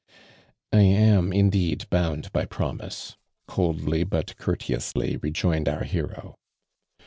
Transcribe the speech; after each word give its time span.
•* 0.01 0.03
I 0.73 0.81
am 0.81 1.31
indeed 1.31 1.87
bound 1.91 2.31
by 2.33 2.45
promise," 2.45 3.17
coldly 3.45 4.03
Wut 4.03 4.35
courteously 4.35 5.17
rejoined 5.17 5.69
our 5.69 5.83
hero. 5.83 6.39